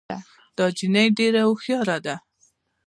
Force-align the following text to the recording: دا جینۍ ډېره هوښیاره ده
دا 0.57 0.65
جینۍ 0.77 1.07
ډېره 1.17 1.41
هوښیاره 1.47 1.97
ده 2.05 2.15